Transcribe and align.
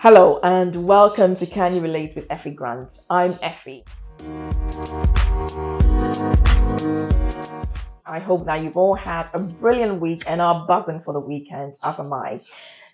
Hello 0.00 0.38
and 0.44 0.86
welcome 0.86 1.34
to 1.34 1.44
Can 1.44 1.74
You 1.74 1.80
Relate 1.80 2.14
with 2.14 2.24
Effie 2.30 2.52
Grant. 2.52 3.00
I'm 3.10 3.36
Effie. 3.42 3.82
I 8.06 8.20
hope 8.20 8.46
that 8.46 8.62
you've 8.62 8.76
all 8.76 8.94
had 8.94 9.28
a 9.34 9.40
brilliant 9.40 10.00
week 10.00 10.22
and 10.28 10.40
are 10.40 10.64
buzzing 10.68 11.00
for 11.00 11.12
the 11.12 11.18
weekend, 11.18 11.80
as 11.82 11.98
am 11.98 12.12
I. 12.12 12.40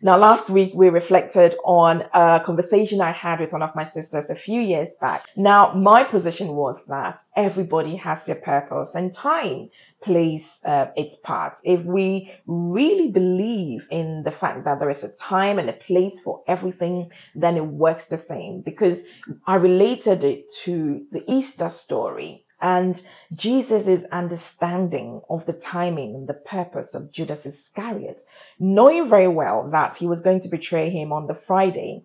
Now, 0.03 0.19
last 0.19 0.51
week 0.51 0.73
we 0.75 0.88
reflected 0.88 1.57
on 1.64 2.04
a 2.12 2.43
conversation 2.45 3.00
I 3.00 3.12
had 3.12 3.41
with 3.41 3.53
one 3.53 3.62
of 3.62 3.75
my 3.75 3.85
sisters 3.85 4.29
a 4.29 4.35
few 4.35 4.61
years 4.61 4.95
back. 5.00 5.27
Now, 5.36 5.73
my 5.73 6.05
position 6.05 6.55
was 6.55 6.85
that 6.86 7.21
everybody 7.36 7.96
has 7.96 8.27
their 8.27 8.35
purpose 8.35 8.95
and 8.95 9.12
time 9.12 9.71
plays 10.03 10.61
uh, 10.64 10.86
its 10.96 11.17
part. 11.17 11.59
If 11.64 11.82
we 11.85 12.32
really 12.46 13.11
believe 13.11 13.86
in 13.91 14.22
the 14.22 14.30
fact 14.30 14.64
that 14.64 14.79
there 14.79 14.91
is 14.91 15.04
a 15.04 15.17
time 15.17 15.59
and 15.59 15.71
a 15.71 15.72
place 15.72 16.21
for 16.21 16.43
everything, 16.46 17.11
then 17.35 17.57
it 17.57 17.67
works 17.67 18.07
the 18.07 18.18
same 18.18 18.61
because 18.61 19.04
I 19.46 19.57
related 19.57 20.25
it 20.25 20.53
to 20.64 21.07
the 21.11 21.25
Easter 21.26 21.68
story 21.68 22.43
and 22.64 23.03
Jesus' 23.35 24.07
understanding 24.11 25.21
of 25.29 25.45
the 25.45 25.53
timing 25.53 26.14
and 26.14 26.27
the 26.27 26.32
purpose 26.32 26.95
of 26.95 27.13
Judas 27.13 27.45
Iscariot, 27.45 28.22
knowing 28.59 29.07
very 29.07 29.29
well 29.29 29.68
that 29.72 29.96
he 29.96 30.07
was 30.07 30.22
going 30.22 30.41
to 30.41 30.49
betray 30.49 30.89
him 30.89 31.13
on 31.13 31.27
the 31.27 31.35
Friday, 31.35 32.05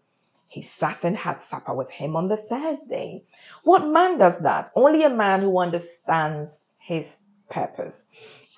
he 0.50 0.62
sat 0.62 1.06
and 1.06 1.16
had 1.16 1.40
supper 1.40 1.74
with 1.74 1.90
him 1.90 2.18
on 2.18 2.28
the 2.28 2.36
Thursday. 2.36 3.24
What 3.64 3.88
man 3.88 4.18
does 4.18 4.38
that? 4.40 4.70
Only 4.76 5.06
a 5.06 5.10
man 5.10 5.44
who 5.44 5.58
understands 5.58 6.60
his 6.78 7.24
purpose 7.50 8.04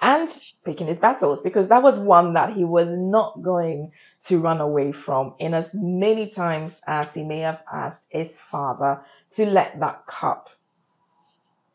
and 0.02 0.28
picking 0.66 0.88
his 0.88 0.98
battles, 0.98 1.42
because 1.42 1.68
that 1.68 1.84
was 1.84 2.00
one 2.00 2.34
that 2.34 2.54
he 2.54 2.64
was 2.64 2.90
not 2.90 3.44
going 3.44 3.92
to 4.24 4.40
run 4.40 4.60
away 4.60 4.92
from 4.92 5.36
in 5.38 5.54
as 5.54 5.70
many 5.76 6.30
times 6.30 6.82
as 6.88 7.14
he 7.14 7.24
may 7.24 7.42
have 7.42 7.62
asked 7.72 8.08
his 8.10 8.36
father 8.36 9.02
to 9.34 9.46
let 9.46 9.80
that 9.80 10.08
cup 10.08 10.50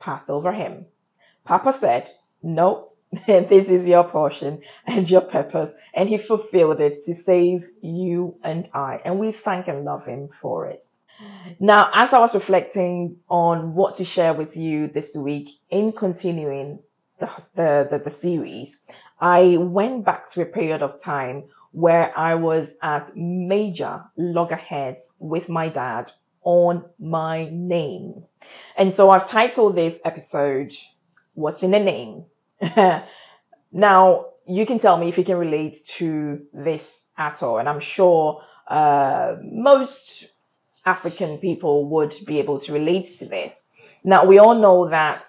pass 0.06 0.30
over 0.30 0.52
him. 0.52 0.86
Papa 1.44 1.72
said, 1.72 2.08
No, 2.42 2.92
this 3.26 3.70
is 3.70 3.88
your 3.88 4.04
portion 4.04 4.62
and 4.86 5.10
your 5.10 5.20
purpose. 5.20 5.74
And 5.92 6.08
he 6.08 6.16
fulfilled 6.16 6.80
it 6.80 7.04
to 7.04 7.14
save 7.14 7.68
you 7.82 8.36
and 8.42 8.70
I. 8.72 9.00
And 9.04 9.18
we 9.18 9.32
thank 9.32 9.66
and 9.66 9.84
love 9.84 10.06
him 10.06 10.28
for 10.28 10.66
it. 10.66 10.82
Now, 11.58 11.90
as 11.94 12.12
I 12.12 12.18
was 12.20 12.34
reflecting 12.34 13.16
on 13.28 13.74
what 13.74 13.96
to 13.96 14.04
share 14.04 14.34
with 14.34 14.56
you 14.56 14.88
this 14.88 15.16
week 15.16 15.48
in 15.70 15.92
continuing 15.92 16.78
the, 17.18 17.30
the, 17.54 17.88
the, 17.90 17.98
the 18.04 18.10
series, 18.10 18.82
I 19.20 19.56
went 19.56 20.04
back 20.04 20.30
to 20.32 20.42
a 20.42 20.46
period 20.46 20.82
of 20.82 21.02
time 21.02 21.44
where 21.72 22.16
I 22.16 22.34
was 22.34 22.74
at 22.82 23.16
major 23.16 24.04
loggerheads 24.16 25.10
with 25.18 25.48
my 25.48 25.68
dad 25.68 26.12
on 26.46 26.84
my 27.00 27.50
name. 27.50 28.22
And 28.76 28.94
so 28.94 29.10
I've 29.10 29.28
titled 29.28 29.74
this 29.74 30.00
episode, 30.04 30.72
What's 31.34 31.64
in 31.64 31.74
a 31.74 31.80
Name? 31.80 32.24
now, 33.72 34.26
you 34.46 34.64
can 34.64 34.78
tell 34.78 34.96
me 34.96 35.08
if 35.08 35.18
you 35.18 35.24
can 35.24 35.38
relate 35.38 35.84
to 35.98 36.46
this 36.54 37.04
at 37.18 37.42
all. 37.42 37.58
And 37.58 37.68
I'm 37.68 37.80
sure 37.80 38.42
uh, 38.68 39.34
most 39.42 40.26
African 40.86 41.38
people 41.38 41.86
would 41.90 42.14
be 42.24 42.38
able 42.38 42.60
to 42.60 42.72
relate 42.72 43.06
to 43.18 43.26
this. 43.26 43.64
Now, 44.04 44.24
we 44.24 44.38
all 44.38 44.54
know 44.54 44.88
that 44.88 45.26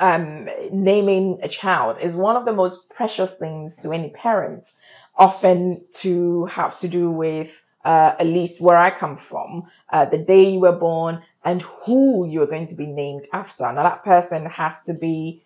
um, 0.00 0.48
naming 0.72 1.38
a 1.44 1.48
child 1.48 1.98
is 2.00 2.16
one 2.16 2.34
of 2.34 2.44
the 2.44 2.52
most 2.52 2.90
precious 2.90 3.30
things 3.30 3.76
to 3.82 3.92
any 3.92 4.10
parent, 4.10 4.72
often 5.16 5.84
to 6.00 6.46
have 6.46 6.76
to 6.78 6.88
do 6.88 7.08
with 7.08 7.62
uh, 7.84 8.14
at 8.18 8.26
least 8.26 8.60
where 8.60 8.76
I 8.76 8.90
come 8.90 9.16
from, 9.16 9.64
uh, 9.90 10.06
the 10.06 10.18
day 10.18 10.50
you 10.50 10.60
were 10.60 10.72
born, 10.72 11.22
and 11.44 11.62
who 11.62 12.26
you 12.26 12.42
are 12.42 12.46
going 12.46 12.66
to 12.66 12.74
be 12.74 12.86
named 12.86 13.26
after. 13.32 13.70
Now, 13.72 13.82
that 13.82 14.04
person 14.04 14.46
has 14.46 14.80
to 14.84 14.94
be 14.94 15.44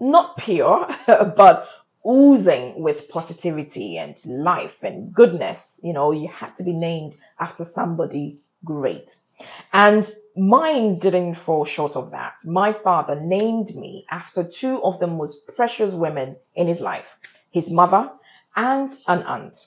not 0.00 0.36
pure, 0.36 0.88
but 1.06 1.68
oozing 2.06 2.82
with 2.82 3.08
positivity 3.08 3.98
and 3.98 4.16
life 4.26 4.82
and 4.82 5.12
goodness. 5.12 5.78
You 5.82 5.92
know, 5.92 6.12
you 6.12 6.28
had 6.28 6.54
to 6.54 6.62
be 6.62 6.72
named 6.72 7.16
after 7.38 7.64
somebody 7.64 8.38
great. 8.64 9.16
And 9.72 10.08
mine 10.36 10.98
didn't 10.98 11.34
fall 11.34 11.64
short 11.64 11.96
of 11.96 12.10
that. 12.12 12.36
My 12.44 12.72
father 12.72 13.20
named 13.20 13.74
me 13.74 14.06
after 14.10 14.44
two 14.44 14.82
of 14.82 15.00
the 15.00 15.06
most 15.06 15.46
precious 15.46 15.94
women 15.94 16.36
in 16.54 16.66
his 16.68 16.80
life 16.80 17.16
his 17.50 17.70
mother 17.70 18.10
and 18.56 18.88
an 19.06 19.22
aunt. 19.24 19.66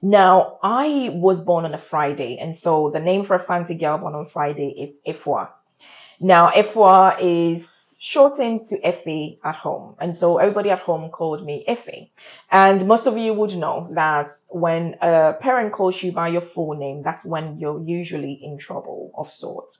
Now, 0.00 0.58
I 0.62 1.10
was 1.12 1.40
born 1.40 1.64
on 1.64 1.74
a 1.74 1.78
Friday, 1.78 2.38
and 2.40 2.54
so 2.54 2.90
the 2.90 3.00
name 3.00 3.24
for 3.24 3.34
a 3.34 3.40
fancy 3.40 3.74
girl 3.74 3.98
born 3.98 4.14
on 4.14 4.26
Friday 4.26 4.68
is 4.78 4.92
Ifwa. 5.06 5.48
Now, 6.20 6.50
Ifwa 6.50 7.16
is 7.20 7.96
shortened 8.00 8.64
to 8.66 8.78
Effie 8.86 9.40
at 9.42 9.56
home, 9.56 9.96
and 9.98 10.16
so 10.16 10.38
everybody 10.38 10.70
at 10.70 10.78
home 10.78 11.10
called 11.10 11.44
me 11.44 11.64
Effie. 11.66 12.12
And 12.50 12.86
most 12.86 13.06
of 13.08 13.18
you 13.18 13.34
would 13.34 13.56
know 13.56 13.88
that 13.94 14.30
when 14.46 14.94
a 15.00 15.34
parent 15.40 15.72
calls 15.72 16.00
you 16.00 16.12
by 16.12 16.28
your 16.28 16.42
full 16.42 16.74
name, 16.74 17.02
that's 17.02 17.24
when 17.24 17.58
you're 17.58 17.82
usually 17.82 18.38
in 18.40 18.56
trouble 18.56 19.10
of 19.18 19.32
sorts. 19.32 19.78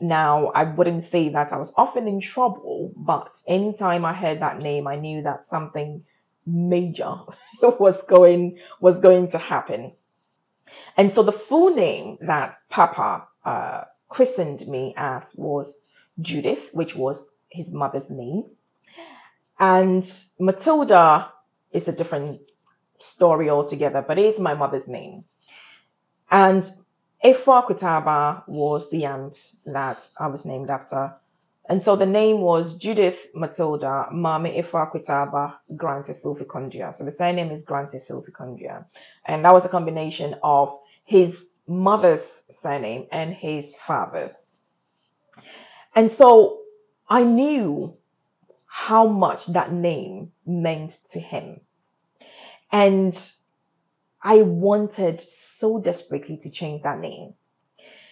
Now, 0.00 0.46
I 0.46 0.64
wouldn't 0.64 1.04
say 1.04 1.28
that 1.28 1.52
I 1.52 1.58
was 1.58 1.74
often 1.76 2.08
in 2.08 2.20
trouble, 2.20 2.92
but 2.96 3.30
anytime 3.46 4.06
I 4.06 4.14
heard 4.14 4.40
that 4.40 4.60
name, 4.60 4.86
I 4.86 4.96
knew 4.96 5.22
that 5.24 5.46
something 5.46 6.04
major 6.48 7.14
was 7.62 8.02
going 8.02 8.58
was 8.80 9.00
going 9.00 9.28
to 9.30 9.38
happen. 9.38 9.92
And 10.96 11.12
so 11.12 11.22
the 11.22 11.32
full 11.32 11.74
name 11.74 12.18
that 12.22 12.56
Papa 12.68 13.26
uh, 13.44 13.84
christened 14.08 14.66
me 14.66 14.94
as 14.96 15.32
was 15.34 15.80
Judith, 16.20 16.70
which 16.72 16.94
was 16.96 17.28
his 17.48 17.72
mother's 17.72 18.10
name. 18.10 18.44
And 19.58 20.10
Matilda 20.38 21.32
is 21.72 21.88
a 21.88 21.92
different 21.92 22.40
story 22.98 23.50
altogether, 23.50 24.04
but 24.06 24.18
it 24.18 24.26
is 24.26 24.38
my 24.38 24.54
mother's 24.54 24.88
name. 24.88 25.24
And 26.30 26.68
Efwa 27.24 27.66
Kutaba 27.66 28.44
was 28.46 28.90
the 28.90 29.06
aunt 29.06 29.36
that 29.66 30.06
I 30.18 30.28
was 30.28 30.44
named 30.44 30.70
after. 30.70 31.14
And 31.68 31.82
so 31.82 31.96
the 31.96 32.06
name 32.06 32.40
was 32.40 32.76
Judith 32.78 33.28
Matilda 33.34 34.08
Mame 34.10 34.54
Ifa 34.62 34.90
Kwitaba 34.90 35.54
Grante 35.76 36.14
Sulficondria. 36.14 36.94
So 36.94 37.04
the 37.04 37.10
surname 37.10 37.50
is 37.50 37.62
Grante 37.62 37.96
Sulficondria. 37.96 38.86
And 39.26 39.44
that 39.44 39.52
was 39.52 39.66
a 39.66 39.68
combination 39.68 40.36
of 40.42 40.74
his 41.04 41.48
mother's 41.66 42.42
surname 42.48 43.06
and 43.12 43.34
his 43.34 43.74
father's. 43.74 44.48
And 45.94 46.10
so 46.10 46.60
I 47.06 47.22
knew 47.24 47.94
how 48.66 49.06
much 49.06 49.46
that 49.48 49.70
name 49.70 50.32
meant 50.46 50.98
to 51.10 51.20
him. 51.20 51.60
And 52.72 53.14
I 54.22 54.42
wanted 54.42 55.20
so 55.20 55.78
desperately 55.78 56.38
to 56.38 56.50
change 56.50 56.82
that 56.82 56.98
name 56.98 57.34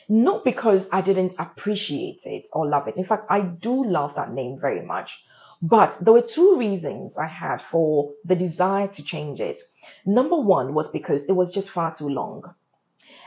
not 0.09 0.45
because 0.45 0.89
I 0.93 1.01
didn't 1.01 1.35
appreciate 1.39 2.27
it 2.27 2.49
or 2.53 2.69
love 2.69 2.89
it. 2.89 2.97
In 2.97 3.05
fact, 3.05 3.27
I 3.29 3.41
do 3.41 3.85
love 3.85 4.15
that 4.15 4.33
name 4.33 4.59
very 4.61 4.83
much. 4.83 5.23
But 5.63 5.97
there 6.01 6.13
were 6.13 6.23
two 6.23 6.57
reasons 6.57 7.17
I 7.17 7.27
had 7.27 7.63
for 7.63 8.13
the 8.25 8.37
desire 8.37 8.89
to 8.89 9.03
change 9.03 9.41
it. 9.41 9.63
Number 10.05 10.37
one 10.37 10.75
was 10.75 10.89
because 10.89 11.27
it 11.27 11.33
was 11.33 11.53
just 11.53 11.71
far 11.71 11.95
too 11.95 12.09
long. 12.09 12.55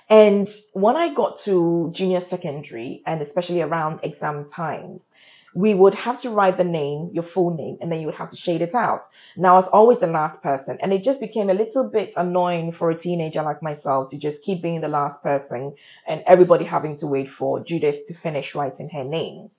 And 0.09 0.47
when 0.73 0.95
I 0.95 1.13
got 1.13 1.37
to 1.39 1.89
junior 1.91 2.19
secondary 2.19 3.03
and 3.05 3.21
especially 3.21 3.61
around 3.61 3.99
exam 4.03 4.47
times, 4.47 5.09
we 5.53 5.73
would 5.73 5.95
have 5.95 6.21
to 6.21 6.29
write 6.29 6.57
the 6.57 6.63
name, 6.63 7.09
your 7.13 7.23
full 7.23 7.55
name, 7.55 7.77
and 7.81 7.91
then 7.91 7.99
you 7.99 8.05
would 8.05 8.15
have 8.15 8.29
to 8.29 8.35
shade 8.35 8.61
it 8.61 8.75
out. 8.75 9.05
Now, 9.35 9.53
I 9.53 9.55
was 9.57 9.67
always 9.67 9.99
the 9.99 10.07
last 10.07 10.41
person, 10.41 10.77
and 10.81 10.93
it 10.93 11.03
just 11.03 11.19
became 11.19 11.49
a 11.49 11.53
little 11.53 11.83
bit 11.83 12.13
annoying 12.17 12.71
for 12.71 12.91
a 12.91 12.97
teenager 12.97 13.41
like 13.41 13.63
myself 13.63 14.11
to 14.11 14.17
just 14.17 14.43
keep 14.43 14.61
being 14.61 14.81
the 14.81 14.87
last 14.87 15.23
person 15.23 15.75
and 16.07 16.23
everybody 16.27 16.65
having 16.65 16.95
to 16.97 17.07
wait 17.07 17.29
for 17.29 17.59
Judith 17.59 18.07
to 18.07 18.13
finish 18.13 18.53
writing 18.53 18.89
her 18.89 19.03
name. 19.03 19.49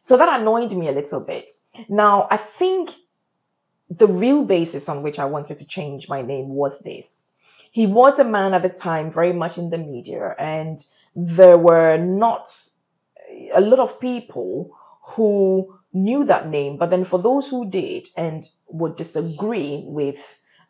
So 0.00 0.16
that 0.16 0.40
annoyed 0.40 0.72
me 0.72 0.88
a 0.88 0.92
little 0.92 1.20
bit. 1.20 1.50
Now, 1.88 2.28
I 2.30 2.36
think 2.36 2.90
the 3.88 4.06
real 4.06 4.44
basis 4.44 4.88
on 4.88 5.02
which 5.02 5.18
I 5.18 5.24
wanted 5.24 5.58
to 5.58 5.66
change 5.66 6.08
my 6.08 6.22
name 6.22 6.50
was 6.50 6.78
this. 6.78 7.20
He 7.72 7.86
was 7.86 8.18
a 8.18 8.24
man 8.24 8.54
at 8.54 8.62
the 8.62 8.68
time 8.68 9.10
very 9.10 9.32
much 9.32 9.58
in 9.58 9.70
the 9.70 9.78
media, 9.78 10.34
and 10.38 10.84
there 11.16 11.58
were 11.58 11.96
not 11.96 12.48
a 13.52 13.60
lot 13.60 13.78
of 13.78 14.00
people 14.00 14.76
who 15.16 15.76
knew 15.92 16.24
that 16.24 16.48
name, 16.48 16.76
but 16.76 16.90
then 16.90 17.04
for 17.04 17.18
those 17.18 17.48
who 17.48 17.68
did 17.68 18.08
and 18.16 18.48
would 18.68 18.96
disagree 18.96 19.82
with 19.86 20.20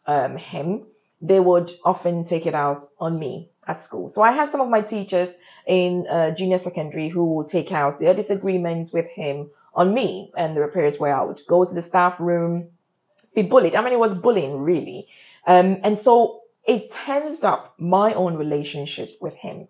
um, 0.06 0.37
him, 0.37 0.87
they 1.20 1.40
would 1.40 1.70
often 1.84 2.25
take 2.25 2.46
it 2.46 2.54
out 2.54 2.82
on 2.98 3.19
me 3.19 3.50
at 3.66 3.81
school. 3.81 4.08
So 4.08 4.22
I 4.22 4.32
had 4.32 4.50
some 4.50 4.60
of 4.60 4.69
my 4.69 4.81
teachers 4.81 5.37
in 5.66 6.06
uh, 6.08 6.31
junior 6.31 6.58
secondary 6.58 7.08
who 7.08 7.34
would 7.34 7.48
take 7.48 7.70
out 7.72 8.00
their 8.00 8.14
disagreements 8.14 8.92
with 8.92 9.06
him 9.06 9.50
on 9.75 9.92
me. 9.92 10.32
And 10.37 10.56
there 10.56 10.64
were 10.64 10.72
periods 10.72 10.98
where 10.98 11.14
I 11.14 11.22
would 11.22 11.43
go 11.46 11.64
to 11.64 11.75
the 11.75 11.82
staff 11.82 12.19
room, 12.19 12.69
be 13.34 13.43
bullied. 13.43 13.75
I 13.75 13.82
mean, 13.82 13.93
it 13.93 13.98
was 13.98 14.14
bullying 14.14 14.60
really. 14.60 15.08
Um, 15.46 15.78
and 15.84 15.98
so 15.98 16.43
it 16.66 16.90
tensed 16.90 17.44
up 17.44 17.75
my 17.78 18.14
own 18.14 18.36
relationship 18.36 19.10
with 19.20 19.34
him. 19.34 19.69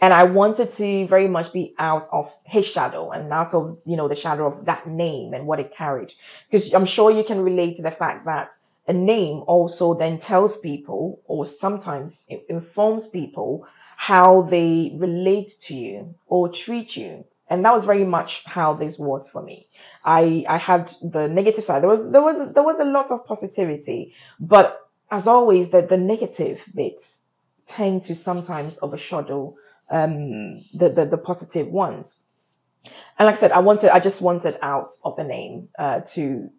And 0.00 0.12
I 0.12 0.24
wanted 0.24 0.70
to 0.70 1.06
very 1.06 1.28
much 1.28 1.52
be 1.52 1.74
out 1.78 2.08
of 2.12 2.36
his 2.44 2.66
shadow 2.66 3.10
and 3.10 3.32
out 3.32 3.54
of, 3.54 3.78
you 3.86 3.96
know, 3.96 4.08
the 4.08 4.14
shadow 4.14 4.46
of 4.46 4.66
that 4.66 4.86
name 4.86 5.34
and 5.34 5.46
what 5.46 5.60
it 5.60 5.74
carried. 5.74 6.12
Because 6.50 6.72
I'm 6.74 6.86
sure 6.86 7.10
you 7.10 7.24
can 7.24 7.40
relate 7.40 7.76
to 7.76 7.82
the 7.82 7.90
fact 7.90 8.26
that 8.26 8.54
a 8.86 8.92
name 8.92 9.42
also 9.46 9.94
then 9.94 10.18
tells 10.18 10.56
people 10.58 11.22
or 11.26 11.46
sometimes 11.46 12.26
informs 12.48 13.06
people 13.06 13.66
how 13.96 14.42
they 14.42 14.92
relate 14.96 15.50
to 15.62 15.74
you 15.74 16.14
or 16.26 16.48
treat 16.48 16.96
you. 16.96 17.24
And 17.48 17.64
that 17.64 17.72
was 17.72 17.84
very 17.84 18.04
much 18.04 18.42
how 18.44 18.74
this 18.74 18.98
was 18.98 19.28
for 19.28 19.42
me. 19.42 19.68
I, 20.04 20.44
I 20.48 20.56
had 20.56 20.94
the 21.02 21.28
negative 21.28 21.64
side. 21.64 21.82
There 21.82 21.90
was, 21.90 22.10
there 22.10 22.22
was, 22.22 22.52
there 22.52 22.62
was 22.62 22.78
a 22.78 22.84
lot 22.84 23.10
of 23.10 23.26
positivity, 23.26 24.14
but 24.40 24.80
as 25.10 25.26
always, 25.26 25.68
the, 25.70 25.82
the 25.82 25.96
negative 25.96 26.64
bits 26.74 27.22
tend 27.66 28.02
to 28.02 28.14
sometimes 28.14 28.78
overshadow 28.82 29.56
um, 29.90 30.64
the, 30.74 30.88
the, 30.90 31.06
the 31.06 31.18
positive 31.18 31.68
ones. 31.68 32.16
And 33.18 33.26
like 33.26 33.36
I 33.36 33.38
said, 33.38 33.52
I 33.52 33.60
wanted, 33.60 33.90
I 33.90 34.00
just 34.00 34.20
wanted 34.20 34.58
out 34.62 34.92
of 35.04 35.16
the 35.16 35.24
name 35.24 35.68
uh, 35.78 36.00
to 36.14 36.50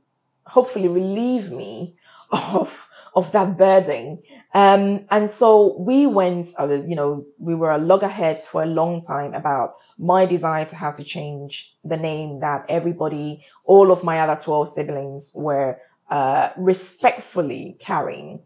hopefully 0.46 0.88
relieve 0.88 1.52
me 1.52 1.96
of 2.32 2.88
of 3.16 3.32
that 3.32 3.58
burden. 3.58 4.22
Um, 4.54 5.06
and 5.10 5.30
so 5.30 5.78
we 5.80 6.06
went, 6.06 6.48
uh, 6.60 6.68
you 6.68 6.96
know, 6.96 7.26
we 7.40 7.56
were 7.56 7.72
a 7.72 7.78
loggerheads 7.78 8.46
for 8.46 8.62
a 8.62 8.66
long 8.66 9.02
time 9.02 9.34
about 9.34 9.76
my 9.98 10.26
desire 10.26 10.66
to 10.66 10.76
have 10.76 10.98
to 10.98 11.04
change 11.04 11.74
the 11.86 11.96
name 11.96 12.42
that 12.42 12.66
everybody, 12.68 13.46
all 13.64 13.92
of 13.92 14.04
my 14.04 14.20
other 14.20 14.40
12 14.40 14.68
siblings 14.68 15.32
were 15.34 15.78
uh, 16.12 16.50
respectfully 16.58 17.78
carrying. 17.80 18.42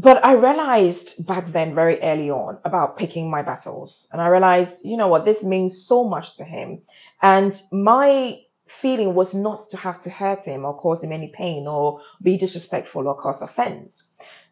But 0.00 0.24
I 0.24 0.34
realized 0.34 1.26
back 1.26 1.50
then, 1.50 1.74
very 1.74 2.00
early 2.00 2.30
on, 2.30 2.58
about 2.64 2.98
picking 2.98 3.28
my 3.28 3.42
battles. 3.42 4.06
And 4.12 4.22
I 4.22 4.28
realized, 4.28 4.84
you 4.84 4.96
know 4.96 5.08
what, 5.08 5.24
this 5.24 5.42
means 5.42 5.84
so 5.84 6.04
much 6.04 6.36
to 6.36 6.44
him. 6.44 6.82
And 7.20 7.60
my 7.72 8.38
feeling 8.68 9.14
was 9.16 9.34
not 9.34 9.68
to 9.70 9.76
have 9.76 9.98
to 10.02 10.10
hurt 10.10 10.44
him 10.44 10.64
or 10.64 10.78
cause 10.78 11.02
him 11.02 11.10
any 11.10 11.32
pain 11.34 11.66
or 11.66 12.00
be 12.22 12.36
disrespectful 12.36 13.08
or 13.08 13.20
cause 13.20 13.42
offense. 13.42 14.04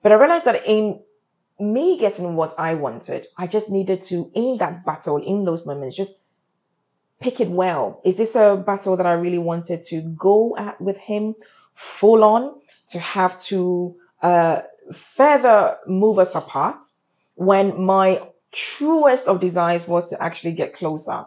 But 0.02 0.10
I 0.10 0.16
realized 0.16 0.46
that 0.46 0.66
in 0.66 0.98
me 1.60 1.96
getting 1.96 2.34
what 2.34 2.58
I 2.58 2.74
wanted, 2.74 3.28
I 3.38 3.46
just 3.46 3.70
needed 3.70 4.02
to, 4.02 4.28
in 4.34 4.58
that 4.58 4.84
battle, 4.84 5.18
in 5.18 5.44
those 5.44 5.64
moments, 5.64 5.94
just 5.94 6.18
pick 7.20 7.40
it 7.40 7.48
well. 7.48 8.00
Is 8.04 8.16
this 8.16 8.34
a 8.34 8.56
battle 8.56 8.96
that 8.96 9.06
I 9.06 9.12
really 9.12 9.38
wanted 9.38 9.82
to 9.82 10.00
go 10.00 10.56
at 10.58 10.80
with 10.80 10.96
him 10.96 11.36
full 11.74 12.24
on 12.24 12.60
to 12.88 12.98
have 12.98 13.40
to, 13.44 13.94
uh, 14.22 14.62
further 14.92 15.76
move 15.86 16.18
us 16.18 16.34
apart 16.34 16.84
when 17.34 17.84
my 17.84 18.22
truest 18.52 19.26
of 19.26 19.40
desires 19.40 19.86
was 19.86 20.10
to 20.10 20.22
actually 20.22 20.52
get 20.52 20.74
closer. 20.74 21.26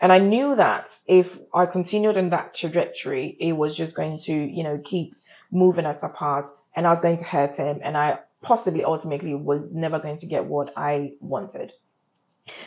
And 0.00 0.12
I 0.12 0.18
knew 0.18 0.56
that 0.56 0.90
if 1.06 1.38
I 1.52 1.66
continued 1.66 2.16
in 2.16 2.30
that 2.30 2.54
trajectory, 2.54 3.36
it 3.38 3.52
was 3.52 3.76
just 3.76 3.94
going 3.94 4.18
to, 4.20 4.32
you 4.32 4.62
know, 4.62 4.80
keep 4.82 5.14
moving 5.50 5.86
us 5.86 6.02
apart 6.02 6.50
and 6.74 6.86
I 6.86 6.90
was 6.90 7.00
going 7.00 7.18
to 7.18 7.24
hurt 7.24 7.56
him. 7.56 7.80
And 7.82 7.96
I 7.96 8.20
possibly 8.42 8.84
ultimately 8.84 9.34
was 9.34 9.72
never 9.72 9.98
going 9.98 10.16
to 10.18 10.26
get 10.26 10.46
what 10.46 10.72
I 10.76 11.12
wanted. 11.20 11.72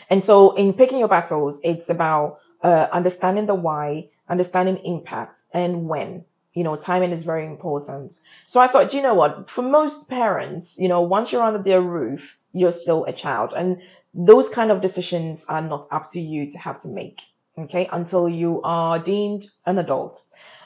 And 0.09 0.23
so 0.23 0.55
in 0.55 0.73
picking 0.73 0.99
your 0.99 1.07
battles, 1.07 1.59
it's 1.63 1.89
about 1.89 2.39
uh, 2.63 2.87
understanding 2.91 3.47
the 3.47 3.55
why, 3.55 4.09
understanding 4.29 4.77
impact 4.85 5.41
and 5.53 5.87
when 5.87 6.25
you 6.53 6.63
know, 6.63 6.75
timing 6.75 7.11
is 7.11 7.23
very 7.23 7.45
important. 7.45 8.19
So 8.45 8.59
I 8.59 8.67
thought, 8.67 8.93
you 8.93 9.01
know 9.01 9.15
what, 9.15 9.49
for 9.49 9.61
most 9.61 10.07
parents, 10.09 10.77
you 10.77 10.87
know, 10.87 11.01
once 11.01 11.31
you're 11.31 11.41
under 11.41 11.61
their 11.61 11.81
roof, 11.81 12.37
you're 12.53 12.71
still 12.71 13.05
a 13.05 13.13
child. 13.13 13.53
And 13.55 13.81
those 14.13 14.49
kind 14.49 14.71
of 14.71 14.81
decisions 14.81 15.45
are 15.49 15.61
not 15.61 15.87
up 15.91 16.11
to 16.11 16.19
you 16.21 16.51
to 16.51 16.57
have 16.59 16.79
to 16.81 16.87
make. 16.87 17.19
Okay. 17.57 17.87
Until 17.91 18.27
you 18.27 18.61
are 18.63 18.99
deemed 18.99 19.47
an 19.65 19.77
adult. 19.77 20.21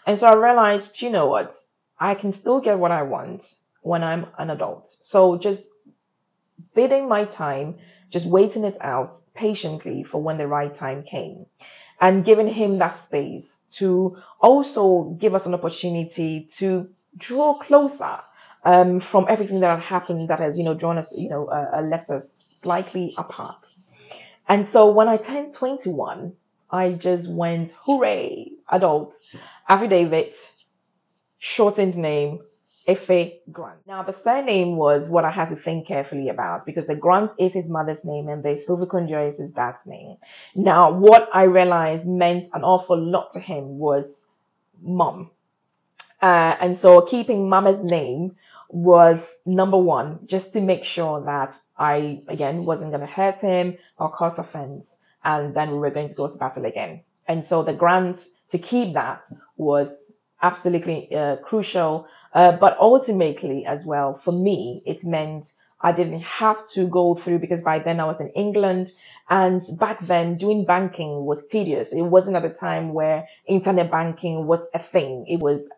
And 0.06 0.18
so 0.18 0.28
I 0.28 0.36
realized, 0.36 1.02
you 1.02 1.10
know 1.10 1.28
what, 1.28 1.54
I 2.00 2.16
can 2.16 2.32
still 2.32 2.62
get 2.62 2.80
what 2.80 2.92
I 2.92 3.04
want 3.04 3.56
when 3.82 4.04
I'm 4.04 4.28
an 4.38 4.50
adult. 4.50 4.96
So 5.02 5.38
just 5.38 5.68
bidding 6.74 7.10
my 7.10 7.26
time, 7.26 7.76
just 8.10 8.26
waiting 8.26 8.64
it 8.64 8.78
out 8.82 9.20
patiently 9.34 10.04
for 10.04 10.22
when 10.22 10.38
the 10.38 10.48
right 10.48 10.74
time 10.74 11.04
came 11.04 11.46
and 12.00 12.24
giving 12.24 12.48
him 12.48 12.78
that 12.80 12.96
space 12.96 13.60
to 13.72 14.18
also 14.40 15.16
give 15.20 15.34
us 15.34 15.46
an 15.46 15.54
opportunity 15.54 16.48
to 16.58 16.90
draw 17.18 17.58
closer 17.58 18.20
um, 18.64 19.00
from 19.00 19.26
everything 19.30 19.62
that 19.62 19.80
had 19.80 19.84
happened 19.84 20.30
that 20.30 20.40
has, 20.40 20.58
you 20.58 20.64
know, 20.64 20.74
drawn 20.74 20.98
us, 20.98 21.14
you 21.16 21.30
know, 21.30 21.48
uh, 21.48 21.78
uh 21.78 21.82
left 21.82 22.10
us 22.10 22.44
slightly 22.48 23.14
apart. 23.18 23.70
And 24.48 24.66
so 24.66 24.92
when 24.92 25.08
I 25.08 25.18
turned 25.18 25.54
21, 25.54 26.34
I 26.70 26.92
just 26.92 27.30
went, 27.30 27.72
hooray, 27.86 28.52
adult, 28.70 29.16
affidavit, 29.68 30.36
shortened 31.40 31.96
name, 31.96 32.40
Effie 32.88 33.42
Grant. 33.52 33.86
Now, 33.86 34.02
the 34.04 34.14
surname 34.14 34.78
was 34.78 35.10
what 35.10 35.26
I 35.26 35.32
had 35.32 35.50
to 35.50 35.56
think 35.58 35.88
carefully 35.88 36.30
about 36.30 36.66
because 36.66 36.88
the 36.88 36.96
Grant 36.96 37.34
is 37.38 37.54
his 37.54 37.70
mother's 37.70 38.06
name 38.06 38.30
and 38.30 38.42
the 38.42 38.50
Silvikunjo 38.50 39.28
is 39.28 39.38
his 39.38 39.52
dad's 39.52 39.86
name. 39.86 40.16
Now, 40.56 40.92
what 40.92 41.30
I 41.34 41.44
realized 41.44 42.08
meant 42.08 42.48
an 42.54 42.64
awful 42.64 42.98
lot 42.98 43.32
to 43.32 43.40
him 43.40 43.78
was 43.78 44.26
mom. 44.82 45.32
Uh, 46.22 46.56
and 46.62 46.76
so 46.76 47.02
keeping 47.02 47.50
mama's 47.50 47.84
name 47.84 48.36
was 48.70 49.38
number 49.46 49.78
one, 49.78 50.20
just 50.26 50.54
to 50.54 50.62
make 50.62 50.84
sure 50.84 51.22
that 51.26 51.58
I, 51.78 52.22
again, 52.28 52.66
wasn't 52.66 52.92
going 52.92 53.06
to 53.06 53.14
hurt 53.14 53.42
him 53.42 53.78
or 53.98 54.10
cause 54.10 54.40
offense. 54.40 54.98
And 55.24 55.54
then 55.54 55.72
we 55.72 55.78
were 55.78 55.92
going 55.92 56.10
to 56.10 56.16
go 56.16 56.30
to 56.30 56.38
battle 56.38 56.66
again. 56.66 57.02
And 57.28 57.44
so 57.44 57.64
the 57.64 57.74
grant 57.74 58.28
to 58.50 58.58
keep 58.58 58.94
that 58.94 59.30
was 59.58 60.14
absolutely 60.42 61.14
uh, 61.16 61.38
crucial 61.38 62.08
uh, 62.38 62.52
but 62.52 62.78
ultimately, 62.80 63.66
as 63.66 63.84
well, 63.84 64.14
for 64.14 64.32
me, 64.32 64.84
it 64.86 65.04
meant 65.04 65.54
I 65.82 65.92
didn't 65.92 66.22
have 66.22 66.68
to 66.70 66.88
go 66.88 67.16
through 67.16 67.40
because 67.40 67.64
by 67.64 67.80
then 67.80 68.00
I 68.00 68.06
was 68.06 68.22
in 68.22 68.30
England 68.30 68.92
and 69.28 69.62
back 69.80 70.06
then 70.06 70.38
doing 70.38 70.64
banking 70.64 71.26
was 71.26 71.48
tedious. 71.48 71.94
It 71.94 72.02
wasn't 72.02 72.38
at 72.38 72.46
a 72.46 72.50
time 72.50 72.94
where 72.94 73.28
internet 73.48 73.90
banking 73.90 74.46
was 74.46 74.66
a 74.74 74.78
thing. 74.80 75.26
It 75.28 75.40
was 75.40 75.70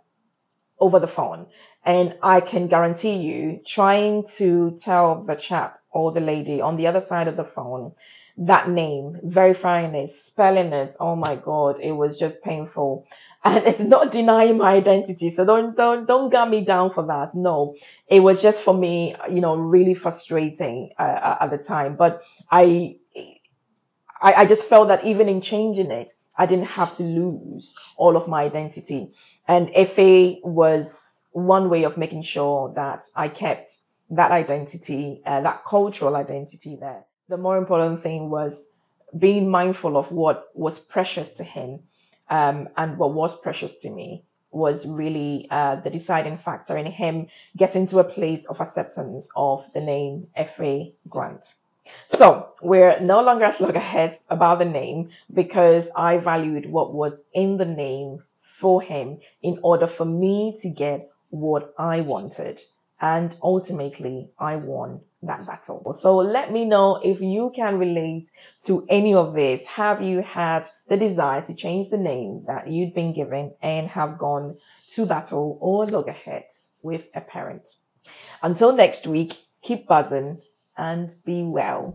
over 0.80 1.00
the 1.00 1.08
phone. 1.08 1.48
And 1.86 2.16
I 2.22 2.42
can 2.42 2.68
guarantee 2.68 3.16
you 3.16 3.62
trying 3.66 4.26
to 4.38 4.78
tell 4.80 5.24
the 5.24 5.36
chap 5.36 5.80
or 5.92 6.12
the 6.12 6.20
lady 6.20 6.60
on 6.60 6.76
the 6.76 6.88
other 6.88 7.02
side 7.02 7.28
of 7.28 7.38
the 7.38 7.46
phone 7.46 7.94
that 8.40 8.70
name, 8.70 9.20
verifying 9.22 9.94
it, 9.96 10.10
spelling 10.10 10.72
it. 10.72 10.96
Oh 11.00 11.16
my 11.16 11.36
God. 11.36 11.80
It 11.82 11.92
was 11.92 12.18
just 12.18 12.42
painful 12.42 13.06
and 13.44 13.66
it's 13.66 13.82
not 13.82 14.12
denying 14.12 14.58
my 14.58 14.74
identity. 14.74 15.30
So 15.30 15.46
don't 15.46 15.76
don't 15.76 16.06
don't 16.08 16.30
gut 16.30 16.50
me 16.50 16.62
down 16.62 16.90
for 16.90 17.06
that. 17.08 17.36
No, 17.36 17.76
it 18.08 18.20
was 18.20 18.42
just 18.42 18.62
for 18.62 18.74
me, 18.74 19.16
you 19.30 19.42
know, 19.42 19.56
really 19.56 19.94
frustrating 19.94 20.92
uh, 21.00 21.38
at 21.42 21.50
the 21.52 21.58
time. 21.58 21.96
But 21.96 22.22
I, 22.52 22.98
I 24.22 24.34
I 24.34 24.46
just 24.46 24.66
felt 24.66 24.90
that 24.90 25.06
even 25.06 25.30
in 25.30 25.42
changing 25.42 25.92
it, 25.92 26.14
I 26.38 26.46
didn't 26.46 26.68
have 26.68 26.94
to 26.98 27.04
lose 27.04 27.76
all 27.98 28.18
of 28.18 28.28
my 28.28 28.44
identity. 28.44 29.14
And 29.48 29.72
Effie 29.74 30.42
was 30.44 31.24
one 31.32 31.70
way 31.70 31.84
of 31.84 31.98
making 31.98 32.24
sure 32.24 32.74
that 32.76 33.06
I 33.16 33.30
kept 33.30 33.70
that 34.12 34.32
identity, 34.32 35.22
uh, 35.26 35.42
that 35.42 35.64
cultural 35.66 36.16
identity 36.16 36.78
there. 36.80 37.06
The 37.30 37.38
more 37.38 37.58
important 37.58 38.02
thing 38.04 38.30
was 38.30 38.68
being 39.18 39.50
mindful 39.50 39.98
of 39.98 40.12
what 40.12 40.46
was 40.56 40.80
precious 40.80 41.30
to 41.32 41.44
him 41.44 41.82
um, 42.30 42.70
and 42.78 42.98
what 42.98 43.14
was 43.14 43.40
precious 43.40 43.76
to 43.78 43.90
me 43.90 44.24
was 44.52 44.86
really 44.86 45.48
uh, 45.52 45.76
the 45.78 45.90
deciding 45.90 46.38
factor 46.38 46.78
in 46.78 46.86
him 46.86 47.28
getting 47.56 47.88
to 47.88 48.00
a 48.00 48.04
place 48.04 48.46
of 48.46 48.60
acceptance 48.60 49.30
of 49.36 49.64
the 49.74 49.82
name 49.82 50.28
Effie 50.36 50.96
Grant. 51.08 51.54
So 52.08 52.50
we're 52.62 53.00
no 53.00 53.22
longer 53.22 53.46
as 53.46 53.60
loggerheads 53.60 54.24
about 54.30 54.60
the 54.60 54.66
name 54.66 55.10
because 55.34 55.90
I 55.96 56.18
valued 56.18 56.70
what 56.70 56.94
was 56.94 57.20
in 57.34 57.58
the 57.58 57.66
name 57.66 58.24
for 58.38 58.82
him 58.82 59.20
in 59.42 59.60
order 59.64 59.88
for 59.88 60.06
me 60.06 60.56
to 60.62 60.70
get 60.70 61.10
what 61.30 61.74
I 61.78 62.02
wanted. 62.02 62.62
And 63.02 63.36
ultimately, 63.42 64.30
I 64.38 64.58
won 64.58 65.02
that 65.24 65.46
battle. 65.46 65.94
So 65.94 66.18
let 66.18 66.52
me 66.52 66.66
know 66.66 67.00
if 67.04 67.20
you 67.20 67.52
can 67.54 67.78
relate 67.78 68.30
to 68.66 68.86
any 68.90 69.14
of 69.14 69.34
this. 69.34 69.66
Have 69.66 70.02
you 70.02 70.22
had 70.22 70.70
the 70.88 70.98
desire 70.98 71.42
to 71.42 71.54
change 71.54 71.90
the 71.90 71.98
name 71.98 72.46
that 72.48 72.70
you'd 72.70 72.94
been 72.94 73.14
given 73.14 73.54
and 73.62 73.88
have 73.90 74.18
gone 74.18 74.58
to 74.90 75.06
battle 75.06 75.58
or 75.62 75.86
loggerheads 75.86 76.70
with 76.82 77.04
a 77.14 77.22
parent? 77.22 77.68
Until 78.42 78.72
next 78.74 79.08
week, 79.08 79.38
keep 79.62 79.88
buzzing 79.88 80.42
and 80.78 81.14
be 81.26 81.44
well. 81.44 81.94